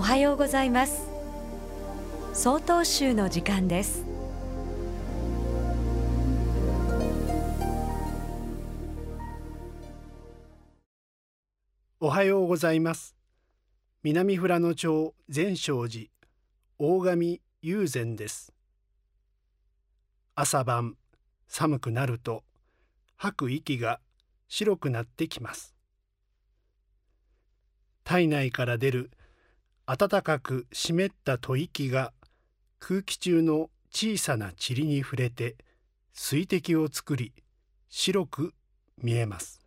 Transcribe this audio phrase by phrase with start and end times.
[0.00, 1.10] おはようございます。
[2.32, 4.06] 総統集の時間です。
[12.00, 13.14] おはようございます。
[14.02, 16.06] 南富良野町善勝寺
[16.78, 18.54] 大神雄禅です。
[20.34, 20.96] 朝晩
[21.46, 22.42] 寒くなると
[23.16, 24.00] 吐く息が
[24.48, 25.74] 白くなってきます。
[28.02, 29.10] 体内から出る
[29.92, 32.12] 暖かく湿った吐息が
[32.78, 35.56] 空気中の小さな塵に触れて
[36.12, 37.32] 水滴を作り
[37.88, 38.54] 白く
[39.02, 39.60] 見えます。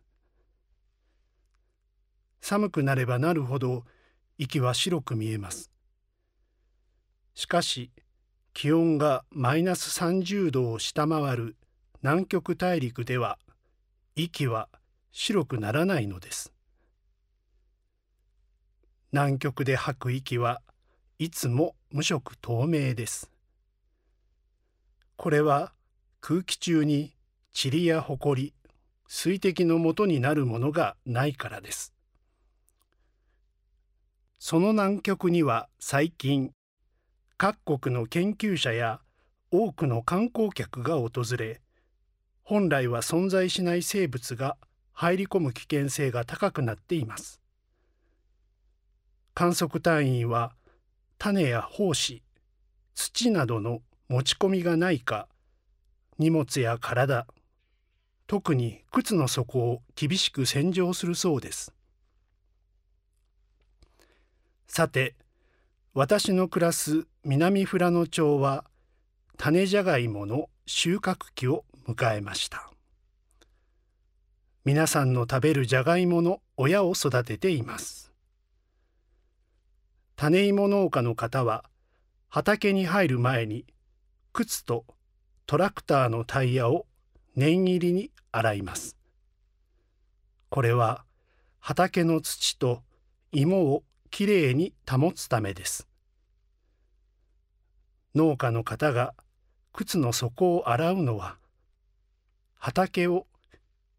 [2.40, 3.84] 寒くなればなるほど
[4.38, 5.70] 息は白く見えます。
[7.34, 7.90] しかし
[8.54, 11.56] 気温がマイナス30度を下回る
[12.02, 13.38] 南極大陸では
[14.16, 14.70] 息は
[15.12, 16.53] 白くならないのです。
[19.14, 20.60] 南極で吐く息は
[21.20, 23.30] いつも無色透明です。
[25.14, 25.72] これは
[26.20, 27.14] 空気中に
[27.54, 28.52] 塵や埃
[29.06, 31.94] 水滴の元になるものがないからです。
[34.40, 36.50] その南極には最近
[37.36, 39.00] 各国の研究者や
[39.52, 41.60] 多くの観光客が訪れ
[42.42, 44.56] 本来は存在しない生物が
[44.92, 47.43] 入り込む危険性が高くなっています。
[49.34, 50.52] 観測隊員は
[51.18, 52.22] 種や胞子
[52.94, 55.28] 土などの持ち込みがないか
[56.18, 57.26] 荷物や体
[58.28, 61.74] 特に靴の底を厳しく洗浄するそうです。
[64.68, 65.14] さて
[65.92, 68.64] 私の暮らす南富良野町は
[69.36, 72.70] 種じゃがいもの収穫期を迎えました。
[74.64, 78.13] 皆さんの食べるじゃがいもの親を育てています。
[80.24, 81.64] 種芋農家の方は
[82.30, 83.66] 畑に入る前に
[84.32, 84.86] 靴と
[85.44, 86.86] トラクターのタイヤを
[87.36, 88.96] 念入りに洗います。
[90.48, 91.04] これは
[91.60, 92.80] 畑の土と
[93.32, 95.86] 芋をきれいに保つためです。
[98.14, 99.12] 農家の方が
[99.74, 101.36] 靴の底を洗うのは
[102.54, 103.26] 畑を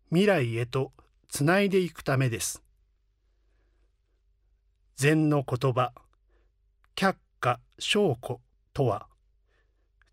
[0.09, 0.92] 未来へと
[1.30, 2.63] つないでいくためです。
[4.96, 5.94] 禅の言葉
[6.95, 8.39] 却下証拠
[8.73, 9.07] とは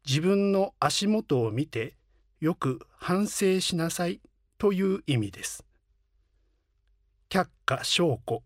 [0.05, 1.95] 自分の足元を見て
[2.41, 4.21] よく反省しなさい
[4.59, 5.65] という意味です。
[7.31, 8.43] 却下証拠。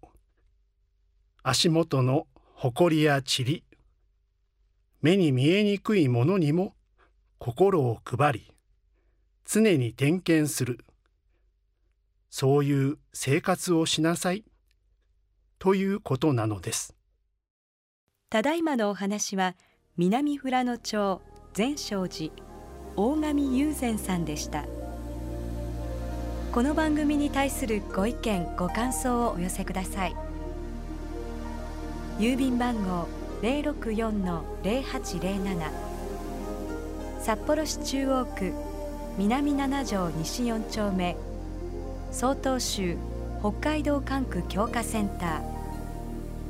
[1.42, 3.64] 足元の埃や塵。
[5.00, 6.74] 目に見えにくいものにも
[7.38, 8.53] 心を配り
[9.47, 10.84] 常に点検する。
[12.28, 14.44] そういう生活をしなさい
[15.58, 16.96] ということなのです。
[18.36, 19.56] ただいまのお話は
[19.97, 21.22] 南富良野町
[21.54, 22.30] 善勝寺
[22.94, 24.66] 大神雄禅さんでした。
[26.52, 30.16] この番組に対するご意見ご感想をお寄せください。
[32.19, 33.08] 郵便番号
[33.41, 35.70] 064-0807
[37.22, 38.53] 札幌市中央区
[39.16, 41.16] 南七条西4丁目。
[42.12, 42.98] 曹洞州
[43.41, 45.56] 北海道管区強化センター。